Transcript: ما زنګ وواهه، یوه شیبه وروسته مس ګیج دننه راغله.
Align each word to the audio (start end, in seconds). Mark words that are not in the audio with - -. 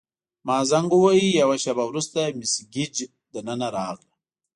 ما 0.45 0.57
زنګ 0.71 0.89
وواهه، 0.93 1.27
یوه 1.41 1.57
شیبه 1.63 1.83
وروسته 1.87 2.19
مس 2.37 2.53
ګیج 2.73 2.95
دننه 3.33 3.67
راغله. 3.75 4.09